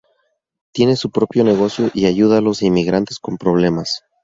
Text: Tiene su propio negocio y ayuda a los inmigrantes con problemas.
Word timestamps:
Tiene 0.73 0.95
su 0.95 1.11
propio 1.11 1.43
negocio 1.43 1.91
y 1.93 2.07
ayuda 2.07 2.39
a 2.39 2.41
los 2.41 2.63
inmigrantes 2.63 3.19
con 3.19 3.37
problemas. 3.37 4.01